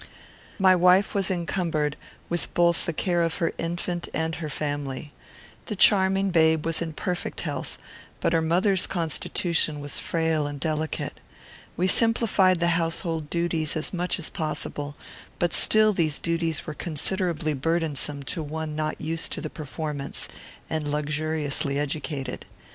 My 0.57 0.75
wife 0.75 1.13
was 1.13 1.29
encumbered 1.29 1.95
with 2.27 2.45
the 2.55 2.91
care 2.91 3.21
both 3.21 3.33
of 3.33 3.37
her 3.37 3.53
infant 3.59 4.09
and 4.15 4.33
her 4.33 4.49
family. 4.49 5.13
The 5.67 5.75
charming 5.75 6.31
babe 6.31 6.65
was 6.65 6.81
in 6.81 6.93
perfect 6.93 7.41
health, 7.41 7.77
but 8.19 8.33
her 8.33 8.41
mother's 8.41 8.87
constitution 8.87 9.79
was 9.79 9.99
frail 9.99 10.47
and 10.47 10.59
delicate. 10.59 11.19
We 11.77 11.85
simplified 11.85 12.59
the 12.59 12.81
household 12.81 13.29
duties 13.29 13.75
as 13.75 13.93
much 13.93 14.17
as 14.17 14.31
possible, 14.31 14.95
but 15.37 15.53
still 15.53 15.93
these 15.93 16.17
duties 16.17 16.65
were 16.65 16.73
considerably 16.73 17.53
burdensome 17.53 18.23
to 18.23 18.41
one 18.41 18.75
not 18.75 18.99
used 18.99 19.31
to 19.33 19.39
the 19.41 19.51
performance, 19.51 20.27
and 20.67 20.89
luxuriously 20.89 21.77
educated. 21.77 22.47